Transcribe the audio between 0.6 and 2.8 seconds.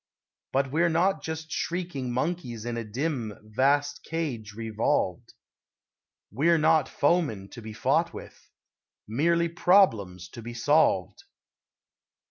we're not just shrieking monkeys In